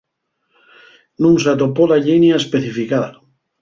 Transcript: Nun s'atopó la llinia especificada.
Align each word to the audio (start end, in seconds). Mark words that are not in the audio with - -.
Nun 1.25 1.37
s'atopó 1.45 1.89
la 1.95 2.01
llinia 2.09 2.43
especificada. 2.43 3.17